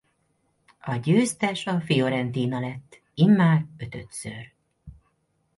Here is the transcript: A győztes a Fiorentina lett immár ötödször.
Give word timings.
A 0.81 0.95
győztes 0.95 1.67
a 1.67 1.81
Fiorentina 1.81 2.59
lett 2.59 3.01
immár 3.13 3.65
ötödször. 3.77 4.53